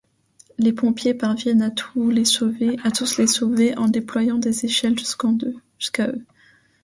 [0.57, 2.25] Les pompiers parviennent à tous les
[3.27, 6.25] sauver en déployant des échelles jusqu'à eux.